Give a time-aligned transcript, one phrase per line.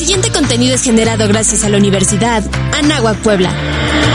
[0.00, 3.54] siguiente contenido es generado gracias a la Universidad Anáhuac Puebla.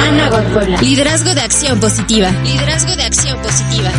[0.07, 0.81] Anáhuac Puebla.
[0.81, 2.31] Liderazgo de acción positiva.
[2.43, 3.91] Liderazgo de acción positiva.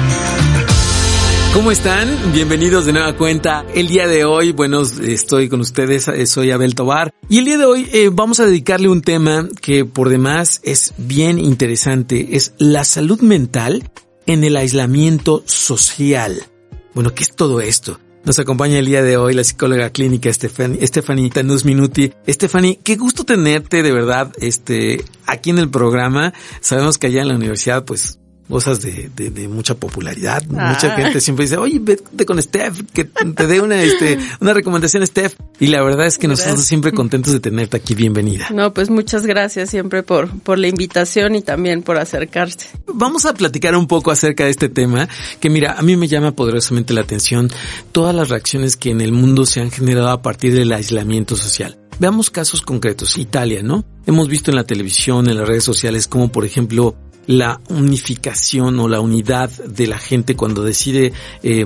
[1.55, 2.33] ¿Cómo están?
[2.33, 3.65] Bienvenidos de nueva cuenta.
[3.73, 7.15] El día de hoy, bueno, estoy con ustedes, eh, soy Abel Tobar.
[7.29, 10.93] Y el día de hoy eh, vamos a dedicarle un tema que por demás es
[10.97, 12.31] bien interesante.
[12.33, 13.89] Es la salud mental
[14.27, 16.47] en el aislamiento social.
[16.95, 18.01] Bueno, ¿qué es todo esto?
[18.27, 22.13] Nos acompaña el día de hoy la psicóloga clínica Stephanie, Tanus Minuti.
[22.27, 26.35] Stephanie, qué gusto tenerte de verdad, este, aquí en el programa.
[26.61, 30.43] Sabemos que allá en la universidad, pues, cosas de, de, de, mucha popularidad.
[30.47, 30.97] Mucha ah.
[30.97, 35.35] gente siempre dice, oye, vete con Steph, que te dé una, este, una recomendación, Steph.
[35.59, 37.95] Y la verdad es que nosotros siempre contentos de tenerte aquí.
[37.95, 38.49] Bienvenida.
[38.53, 42.69] No, pues muchas gracias siempre por, por la invitación y también por acercarse.
[42.87, 45.09] Vamos a platicar un poco acerca de este tema,
[45.41, 47.51] que mira, a mí me llama poderosamente la atención
[47.93, 51.79] todas las reacciones que en el mundo se han generado a partir del aislamiento social.
[51.99, 53.17] Veamos casos concretos.
[53.17, 53.85] Italia, ¿no?
[54.07, 56.95] Hemos visto en la televisión, en las redes sociales, como por ejemplo
[57.27, 61.65] la unificación o la unidad de la gente cuando decide, eh,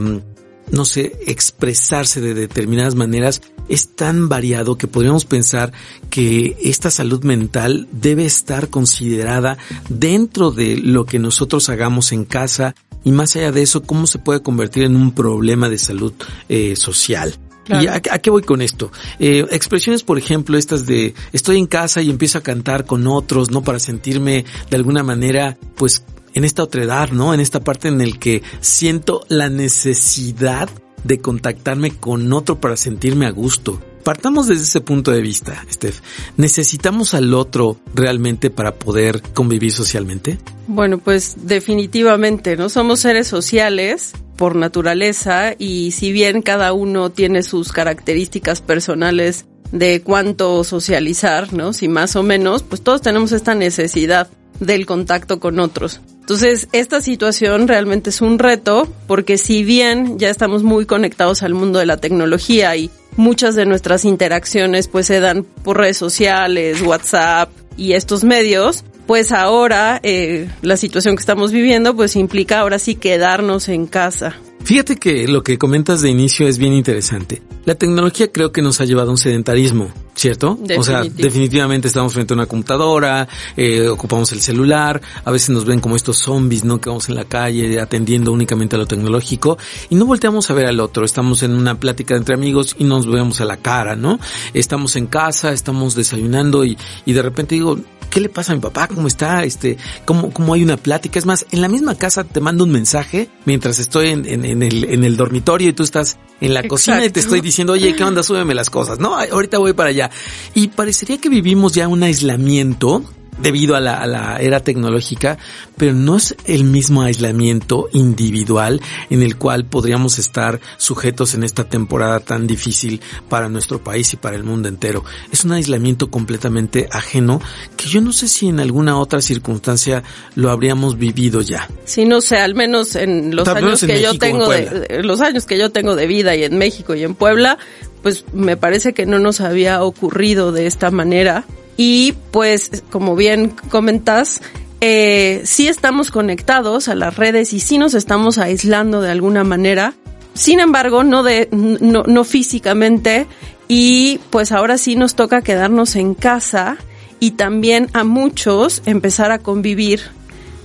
[0.70, 5.72] no sé, expresarse de determinadas maneras es tan variado que podríamos pensar
[6.11, 9.58] que esta salud mental debe estar considerada
[9.89, 12.74] dentro de lo que nosotros hagamos en casa
[13.05, 16.12] y más allá de eso, cómo se puede convertir en un problema de salud
[16.48, 17.34] eh, social.
[17.81, 18.91] ¿Y a, qué voy con esto?
[19.19, 23.51] Eh, expresiones, por ejemplo, estas de estoy en casa y empiezo a cantar con otros,
[23.51, 23.63] ¿no?
[23.63, 26.05] Para sentirme de alguna manera, pues,
[26.35, 27.35] en esta otra edad, ¿no?
[27.35, 30.69] En esta parte en el que siento la necesidad
[31.05, 33.81] de contactarme con otro para sentirme a gusto.
[34.05, 36.01] Partamos desde ese punto de vista, Steph.
[36.37, 40.39] ¿Necesitamos al otro realmente para poder convivir socialmente?
[40.69, 42.69] Bueno, pues definitivamente, ¿no?
[42.71, 50.00] Somos seres sociales por naturaleza y si bien cada uno tiene sus características personales de
[50.00, 51.74] cuánto socializar, ¿no?
[51.74, 56.00] Si más o menos, pues todos tenemos esta necesidad del contacto con otros.
[56.20, 61.52] Entonces, esta situación realmente es un reto porque si bien ya estamos muy conectados al
[61.52, 66.80] mundo de la tecnología y muchas de nuestras interacciones pues se dan por redes sociales,
[66.80, 72.79] WhatsApp y estos medios, pues ahora eh, la situación que estamos viviendo pues implica ahora
[72.79, 74.37] sí quedarnos en casa.
[74.65, 77.43] Fíjate que lo que comentas de inicio es bien interesante.
[77.65, 80.59] La tecnología creo que nos ha llevado a un sedentarismo, ¿cierto?
[80.79, 85.65] O sea, definitivamente estamos frente a una computadora, eh, ocupamos el celular, a veces nos
[85.65, 86.81] ven como estos zombies, ¿no?
[86.81, 90.67] Que vamos en la calle atendiendo únicamente a lo tecnológico y no volteamos a ver
[90.67, 91.05] al otro.
[91.05, 94.19] Estamos en una plática entre amigos y nos vemos a la cara, ¿no?
[94.55, 97.79] Estamos en casa, estamos desayunando y, y de repente digo,
[98.11, 98.89] ¿qué le pasa a mi papá?
[98.89, 99.45] ¿Cómo está?
[99.45, 101.19] Este, ¿cómo, cómo hay una plática?
[101.19, 104.62] Es más, en la misma casa te mando un mensaje mientras estoy en, en, en
[104.62, 107.94] el, en el dormitorio y tú estás en la cocina y te estoy diciendo, oye,
[107.94, 108.22] ¿qué onda?
[108.22, 108.98] Súbeme las cosas.
[108.98, 110.11] No, ahorita voy para allá.
[110.55, 113.05] Y parecería que vivimos ya un aislamiento
[113.42, 115.39] debido a la, a la, era tecnológica,
[115.77, 121.64] pero no es el mismo aislamiento individual en el cual podríamos estar sujetos en esta
[121.64, 125.05] temporada tan difícil para nuestro país y para el mundo entero.
[125.33, 127.40] Es un aislamiento completamente ajeno
[127.77, 130.02] que yo no sé si en alguna otra circunstancia
[130.34, 131.69] lo habríamos vivido ya.
[131.84, 135.58] Sí, no sé, al menos en los años que yo tengo de, los años que
[135.58, 137.58] yo tengo de vida y en México y en Puebla,
[138.02, 141.44] pues me parece que no nos había ocurrido de esta manera
[141.76, 144.41] y pues, como bien comentas,
[144.81, 149.94] eh, sí estamos conectados a las redes y sí nos estamos aislando de alguna manera.
[150.35, 153.26] Sin embargo, no de, no, no físicamente.
[153.69, 156.76] Y pues ahora sí nos toca quedarnos en casa
[157.20, 160.00] y también a muchos empezar a convivir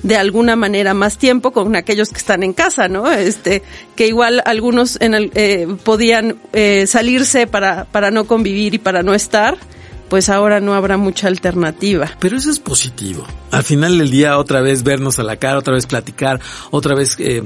[0.01, 3.11] de alguna manera más tiempo con aquellos que están en casa, ¿no?
[3.11, 3.63] Este,
[3.95, 9.13] que igual algunos en eh, podían eh, salirse para, para no convivir y para no
[9.13, 9.57] estar
[10.09, 12.11] pues ahora no habrá mucha alternativa.
[12.19, 13.25] Pero eso es positivo.
[13.51, 16.39] Al final del día otra vez vernos a la cara, otra vez platicar,
[16.71, 17.41] otra vez eh,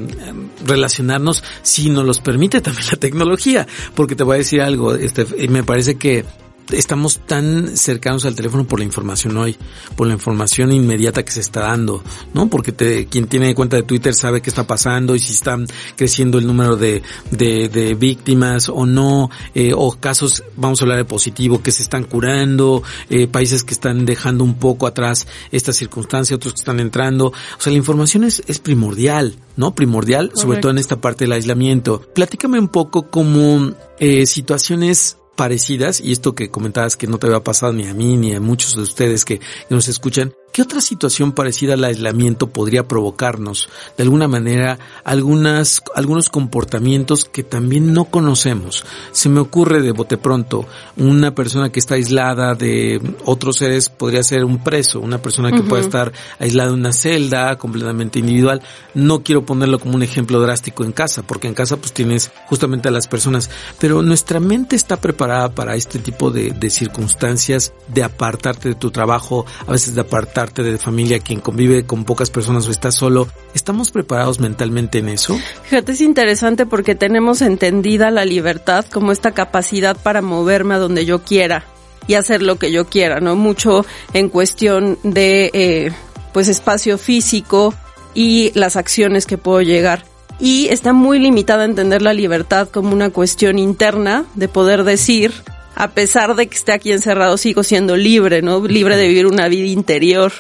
[0.66, 3.68] relacionarnos, si nos los permite también la tecnología.
[3.96, 6.26] Porque te voy a decir algo, este, me parece que
[6.72, 9.56] estamos tan cercanos al teléfono por la información hoy,
[9.96, 12.50] por la información inmediata que se está dando, ¿no?
[12.50, 16.38] Porque te, quien tiene cuenta de Twitter sabe qué está pasando y si están creciendo
[16.38, 17.02] el número de,
[17.32, 21.84] de, de víctimas o no, eh, o casos, vamos a hablar de positivo, que se
[21.84, 26.80] están curando, eh, países que están dejando un poco atrás esta circunstancia, otros que están
[26.80, 27.28] entrando.
[27.28, 29.74] O sea, la información es, es primordial, ¿no?
[29.76, 32.02] Primordial, sobre todo en esta parte del aislamiento.
[32.14, 37.42] Platícame un poco como eh, situaciones parecidas, y esto que comentabas que no te había
[37.42, 39.40] pasado ni a mí ni a muchos de ustedes que,
[39.70, 46.30] nos escuchan, ¿Qué otra situación parecida al aislamiento podría provocarnos, de alguna manera, algunas, algunos
[46.30, 48.84] comportamientos que también no conocemos?
[49.12, 50.66] Se me ocurre de bote pronto,
[50.98, 55.62] una persona que está aislada de otros seres podría ser un preso, una persona que
[55.62, 58.62] puede estar aislada en una celda, completamente individual.
[58.96, 62.88] No quiero ponerlo como un ejemplo drástico en casa, porque en casa pues tienes justamente
[62.88, 68.04] a las personas, pero nuestra mente está preparada para este tipo de, de circunstancias, de
[68.04, 72.68] apartarte de tu trabajo, a veces de apartarte de familia, quien convive con pocas personas
[72.68, 75.38] o está solo, ¿estamos preparados mentalmente en eso?
[75.64, 81.06] Fíjate, es interesante porque tenemos entendida la libertad como esta capacidad para moverme a donde
[81.06, 81.66] yo quiera
[82.08, 83.36] y hacer lo que yo quiera, ¿no?
[83.36, 85.92] Mucho en cuestión de, eh,
[86.34, 87.74] pues, espacio físico
[88.14, 90.06] y las acciones que puedo llegar.
[90.40, 95.34] Y está muy limitada a entender la libertad como una cuestión interna de poder decir,
[95.80, 98.60] a pesar de que esté aquí encerrado, sigo siendo libre, ¿no?
[98.68, 100.34] Libre de vivir una vida interior.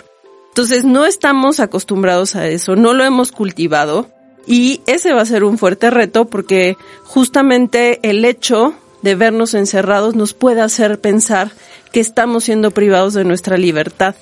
[0.49, 4.09] Entonces no estamos acostumbrados a eso, no lo hemos cultivado
[4.45, 6.75] y ese va a ser un fuerte reto porque
[7.05, 11.51] justamente el hecho de vernos encerrados nos puede hacer pensar
[11.93, 14.15] que estamos siendo privados de nuestra libertad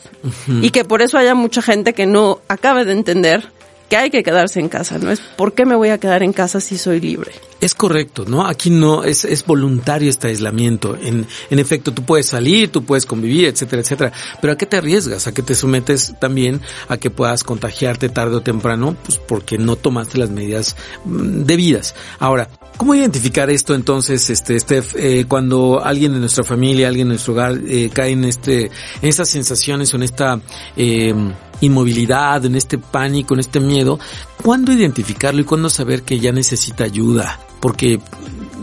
[0.61, 3.51] y que por eso haya mucha gente que no acabe de entender
[3.89, 5.09] que hay que quedarse en casa, ¿no?
[5.09, 7.31] Es ¿por qué me voy a quedar en casa si soy libre?
[7.59, 8.45] Es correcto, ¿no?
[8.45, 10.95] Aquí no, es, es voluntario este aislamiento.
[10.95, 14.11] En, en efecto, tú puedes salir, tú puedes convivir, etcétera, etcétera.
[14.39, 15.25] Pero ¿a qué te arriesgas?
[15.27, 18.95] ¿A qué te sometes también a que puedas contagiarte tarde o temprano?
[19.05, 20.75] Pues porque no tomaste las medidas
[21.05, 21.95] mm, debidas.
[22.19, 27.13] Ahora, ¿Cómo identificar esto entonces, este, Steph, eh, cuando alguien de nuestra familia, alguien de
[27.13, 30.39] nuestro hogar eh, cae en este, en estas sensaciones en esta
[30.75, 31.13] eh,
[31.61, 33.99] inmovilidad, en este pánico, en este miedo?
[34.43, 37.39] ¿Cuándo identificarlo y cuándo saber que ya necesita ayuda?
[37.59, 37.99] Porque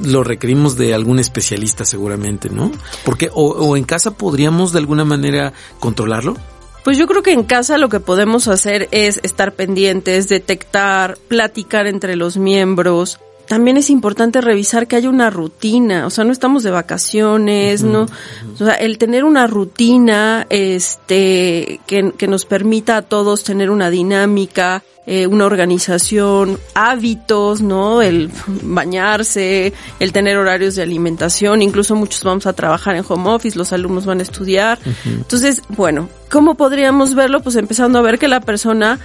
[0.04, 2.70] lo requerimos de algún especialista seguramente, ¿no?
[3.04, 6.36] Porque o, o en casa podríamos de alguna manera controlarlo.
[6.84, 11.86] Pues yo creo que en casa lo que podemos hacer es estar pendientes, detectar, platicar
[11.86, 16.62] entre los miembros, también es importante revisar que haya una rutina, o sea, no estamos
[16.62, 18.06] de vacaciones, no,
[18.52, 23.90] o sea, el tener una rutina, este, que, que nos permita a todos tener una
[23.90, 28.00] dinámica, eh, una organización, hábitos, ¿no?
[28.00, 28.30] El
[28.62, 33.74] bañarse, el tener horarios de alimentación, incluso muchos vamos a trabajar en home office, los
[33.74, 34.78] alumnos van a estudiar.
[35.04, 37.42] Entonces, bueno, ¿cómo podríamos verlo?
[37.42, 38.98] Pues empezando a ver que la persona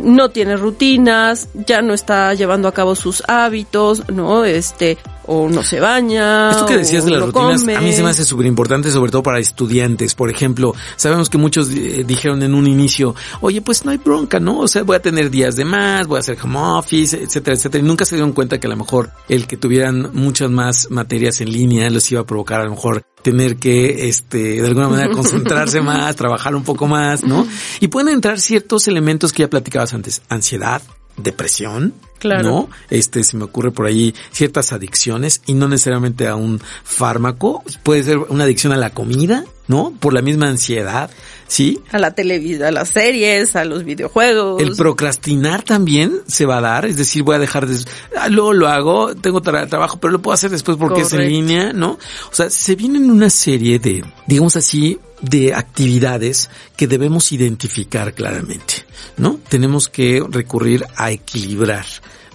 [0.00, 4.44] no tiene rutinas, ya no está llevando a cabo sus hábitos, ¿no?
[4.44, 6.50] Este, o no se baña.
[6.50, 9.22] Esto que decías de las rutinas, a mí se me hace súper importante, sobre todo
[9.22, 10.14] para estudiantes.
[10.14, 14.40] Por ejemplo, sabemos que muchos eh, dijeron en un inicio, oye, pues no hay bronca,
[14.40, 14.60] ¿no?
[14.60, 17.84] O sea, voy a tener días de más, voy a hacer home office, etcétera, etcétera.
[17.84, 21.40] Y nunca se dieron cuenta que a lo mejor el que tuvieran muchas más materias
[21.40, 25.10] en línea les iba a provocar a lo mejor tener que, este, de alguna manera
[25.12, 27.44] concentrarse más, trabajar un poco más, ¿no?
[27.80, 30.80] Y pueden entrar ciertos elementos que ya platicabas antes, ansiedad,
[31.16, 32.48] depresión, Claro.
[32.48, 32.70] ¿No?
[32.88, 37.62] Este, se me ocurre por ahí ciertas adicciones y no necesariamente a un fármaco.
[37.82, 39.92] Puede ser una adicción a la comida, ¿no?
[39.98, 41.10] Por la misma ansiedad,
[41.46, 41.80] ¿sí?
[41.90, 44.62] A la televisión, a las series, a los videojuegos.
[44.62, 47.78] El procrastinar también se va a dar, es decir, voy a dejar de,
[48.16, 51.72] ah, luego lo hago, tengo trabajo, pero lo puedo hacer después porque es en línea,
[51.72, 51.98] ¿no?
[52.30, 58.86] O sea, se vienen una serie de, digamos así, de actividades que debemos identificar claramente,
[59.16, 59.40] ¿no?
[59.48, 61.86] Tenemos que recurrir a equilibrar,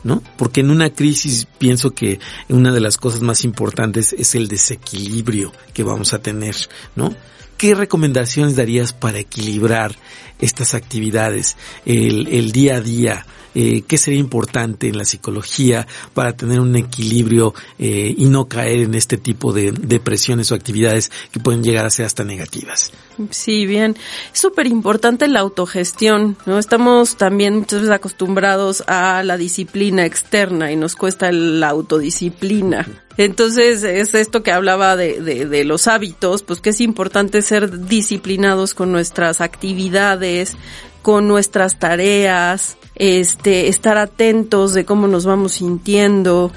[0.04, 0.24] ¿no?
[0.38, 2.20] Porque en una crisis pienso que
[2.50, 6.56] una de las cosas más importantes es el desequilibrio que vamos a tener,
[6.96, 7.16] ¿no?
[7.62, 9.96] ¿Qué recomendaciones darías para equilibrar
[10.40, 16.60] estas actividades, el, día a día, eh, qué sería importante en la psicología para tener
[16.60, 21.64] un equilibrio eh, y no caer en este tipo de depresiones o actividades que pueden
[21.64, 22.92] llegar a ser hasta negativas.
[23.30, 23.96] Sí, bien.
[24.34, 26.58] Es súper importante la autogestión, ¿no?
[26.58, 32.88] Estamos también muchas veces acostumbrados a la disciplina externa y nos cuesta la autodisciplina.
[33.26, 37.88] Entonces, es esto que hablaba de, de, de, los hábitos, pues que es importante ser
[37.88, 40.56] disciplinados con nuestras actividades,
[41.02, 46.52] con nuestras tareas, este, estar atentos de cómo nos vamos sintiendo,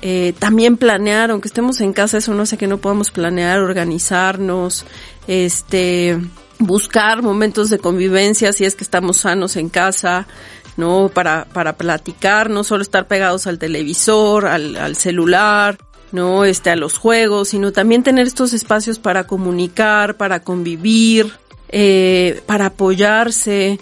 [0.00, 4.84] eh, también planear, aunque estemos en casa, eso no sé que no podamos planear, organizarnos,
[5.26, 6.18] este,
[6.60, 10.28] buscar momentos de convivencia si es que estamos sanos en casa,
[10.76, 11.08] ¿no?
[11.08, 15.78] Para, para platicar, no solo estar pegados al televisor, al, al celular,
[16.12, 16.44] ¿no?
[16.44, 21.32] Este, a los juegos, sino también tener estos espacios para comunicar, para convivir,
[21.68, 23.78] eh, para apoyarse,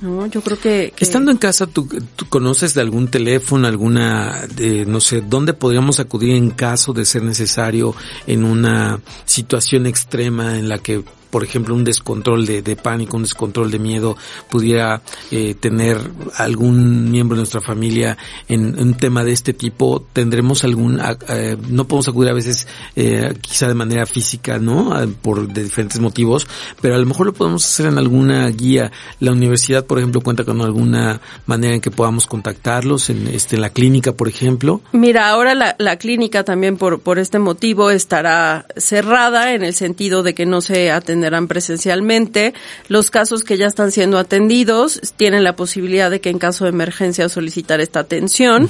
[0.00, 4.86] no, yo creo que, Estando en casa, ¿tú, ¿tú, conoces de algún teléfono, alguna, de,
[4.86, 7.94] no sé, dónde podríamos acudir en caso de ser necesario
[8.26, 13.24] en una situación extrema en la que por ejemplo, un descontrol de, de pánico, un
[13.24, 14.16] descontrol de miedo,
[14.48, 15.98] pudiera eh, tener
[16.36, 21.88] algún miembro de nuestra familia en, un tema de este tipo, tendremos algún, eh, no
[21.88, 24.94] podemos acudir a veces eh, quizá de manera física, ¿no?
[25.22, 26.46] Por de diferentes motivos,
[26.80, 28.92] pero a lo mejor lo podemos hacer en alguna guía.
[29.18, 33.70] La universidad, por ejemplo, cuenta con alguna manera en que podamos contactarlos, en, este, la
[33.70, 34.82] clínica, por ejemplo.
[34.92, 40.22] Mira, ahora la, la clínica también por, por este motivo estará cerrada en el sentido
[40.22, 40.92] de que no se
[41.24, 42.54] atenderán presencialmente.
[42.88, 46.70] Los casos que ya están siendo atendidos tienen la posibilidad de que en caso de
[46.70, 48.68] emergencia solicitar esta atención.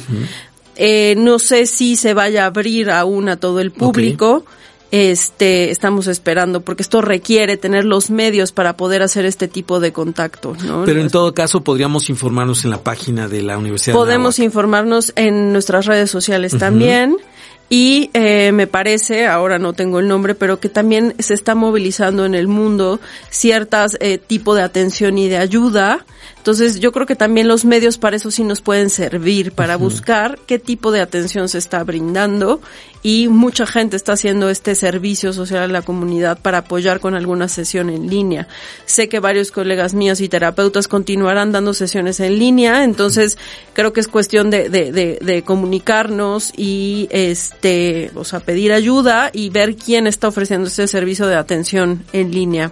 [0.77, 4.45] Eh, no sé si se vaya a abrir aún a todo el público.
[4.91, 9.93] Este, estamos esperando porque esto requiere tener los medios para poder hacer este tipo de
[9.93, 10.57] contacto,
[10.87, 13.97] Pero en todo caso podríamos informarnos en la página de la Universidad.
[13.97, 17.17] Podemos informarnos en nuestras redes sociales también.
[17.77, 22.25] Y eh, me parece, ahora no tengo el nombre, pero que también se está movilizando
[22.25, 23.01] en el mundo
[23.31, 26.07] ciertas eh, tipo de atención y de ayuda
[26.45, 30.39] entonces yo creo que también los medios para eso sí nos pueden servir, para buscar
[30.47, 32.61] qué tipo de atención se está brindando
[33.03, 37.49] y mucha gente está haciendo este servicio social a la comunidad para apoyar con alguna
[37.49, 38.47] sesión en línea.
[38.85, 43.39] Sé que varios colegas míos y terapeutas continuarán dando sesiones en línea, entonces
[43.73, 49.31] creo que es cuestión de, de, de, de comunicarnos y este, o sea, pedir ayuda
[49.33, 52.71] y ver quién está ofreciendo este servicio de atención en línea.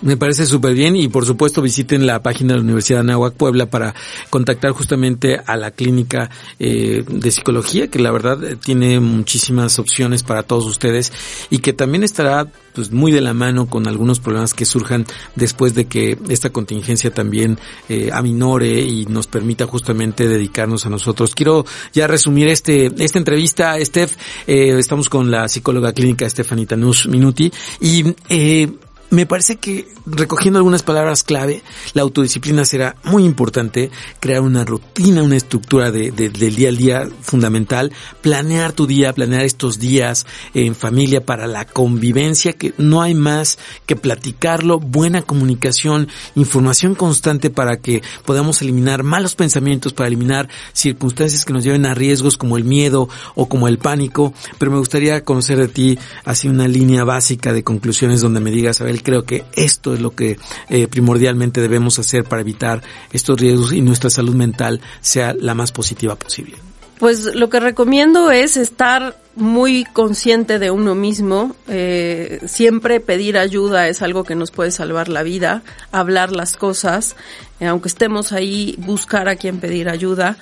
[0.00, 3.34] Me parece súper bien y por supuesto visiten la página de la Universidad de Anáhuac
[3.34, 3.94] Puebla para
[4.30, 10.22] contactar justamente a la clínica eh, de psicología que la verdad eh, tiene muchísimas opciones
[10.22, 11.12] para todos ustedes
[11.50, 15.74] y que también estará pues muy de la mano con algunos problemas que surjan después
[15.74, 21.34] de que esta contingencia también eh, aminore y nos permita justamente dedicarnos a nosotros.
[21.34, 24.14] Quiero ya resumir este esta entrevista, Steph.
[24.46, 27.50] Eh, estamos con la psicóloga clínica Stefanita Nus Minuti
[27.80, 28.70] y eh,
[29.10, 31.62] me parece que recogiendo algunas palabras clave,
[31.94, 37.08] la autodisciplina será muy importante, crear una rutina, una estructura de, del día al día
[37.22, 43.14] fundamental, planear tu día, planear estos días en familia para la convivencia, que no hay
[43.14, 50.48] más que platicarlo, buena comunicación, información constante para que podamos eliminar malos pensamientos, para eliminar
[50.72, 54.78] circunstancias que nos lleven a riesgos como el miedo o como el pánico, pero me
[54.78, 58.97] gustaría conocer de ti así una línea básica de conclusiones donde me digas, a ver,
[59.02, 60.38] creo que esto es lo que
[60.68, 65.72] eh, primordialmente debemos hacer para evitar estos riesgos y nuestra salud mental sea la más
[65.72, 66.56] positiva posible.
[66.98, 73.86] Pues lo que recomiendo es estar muy consciente de uno mismo, eh, siempre pedir ayuda
[73.86, 75.62] es algo que nos puede salvar la vida,
[75.92, 77.14] hablar las cosas,
[77.60, 80.38] eh, aunque estemos ahí, buscar a quien pedir ayuda,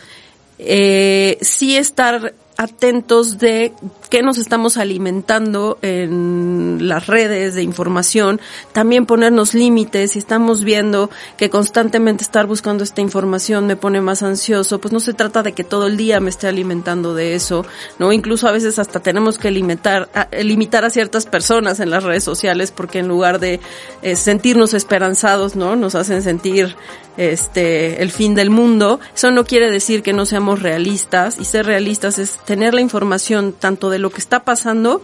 [0.58, 3.72] sí estar atentos de
[4.08, 8.40] qué nos estamos alimentando en las redes de información,
[8.72, 14.22] también ponernos límites, si estamos viendo que constantemente estar buscando esta información me pone más
[14.22, 17.66] ansioso, pues no se trata de que todo el día me esté alimentando de eso,
[17.98, 18.12] ¿no?
[18.12, 22.24] Incluso a veces hasta tenemos que limitar a, limitar a ciertas personas en las redes
[22.24, 23.60] sociales porque en lugar de
[24.02, 25.76] eh, sentirnos esperanzados, ¿no?
[25.76, 26.76] Nos hacen sentir
[27.16, 29.00] este el fin del mundo.
[29.14, 33.52] Eso no quiere decir que no seamos realistas y ser realistas es tener la información
[33.52, 35.02] tanto de lo que está pasando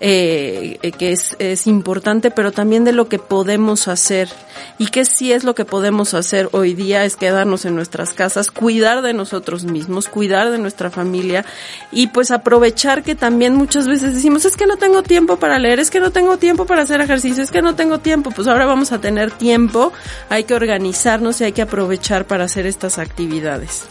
[0.00, 4.28] eh, eh, que es, es importante, pero también de lo que podemos hacer.
[4.78, 8.52] Y que sí es lo que podemos hacer hoy día es quedarnos en nuestras casas,
[8.52, 11.44] cuidar de nosotros mismos, cuidar de nuestra familia
[11.90, 15.80] y pues aprovechar que también muchas veces decimos es que no tengo tiempo para leer,
[15.80, 18.66] es que no tengo tiempo para hacer ejercicio, es que no tengo tiempo, pues ahora
[18.66, 19.92] vamos a tener tiempo,
[20.28, 23.82] hay que organizarnos y hay que aprovechar para hacer estas actividades.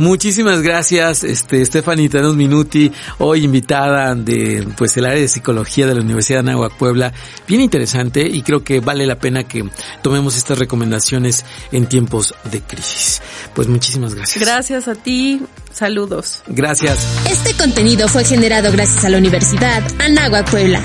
[0.00, 5.94] Muchísimas gracias, este, Estefanita Tanos Minuti, hoy invitada de, pues, el área de psicología de
[5.94, 7.12] la Universidad de Anáhuac Puebla.
[7.46, 9.62] Bien interesante y creo que vale la pena que
[10.02, 13.20] tomemos estas recomendaciones en tiempos de crisis.
[13.54, 14.42] Pues muchísimas gracias.
[14.42, 15.42] Gracias a ti.
[15.70, 16.44] Saludos.
[16.46, 17.06] Gracias.
[17.30, 20.80] Este contenido fue generado gracias a la Universidad Anáhuac Puebla.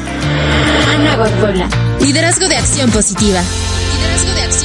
[0.90, 1.70] Anáhuac Puebla.
[2.02, 3.42] Liderazgo de acción positiva.
[3.42, 4.65] Liderazgo de acción